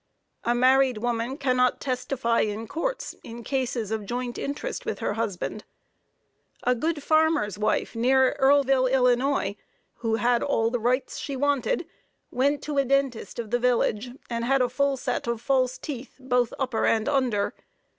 [0.45, 5.63] A married woman cannot testify in courts in cases of joint interest with her husband.
[6.63, 9.53] A good farmer's wife near Earlville, Ill.,
[9.97, 11.85] who had all the rights she wanted,
[12.31, 16.15] went to a dentist of the village and had a full set of false teeth,
[16.19, 17.53] both upper and under.